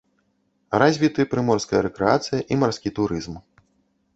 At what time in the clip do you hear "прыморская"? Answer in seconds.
1.33-1.81